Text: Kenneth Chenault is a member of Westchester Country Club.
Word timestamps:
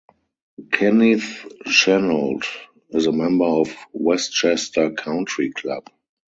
Kenneth 0.71 1.45
Chenault 1.67 2.39
is 2.89 3.05
a 3.05 3.11
member 3.11 3.45
of 3.45 3.69
Westchester 3.93 4.89
Country 4.89 5.51
Club. 5.51 5.91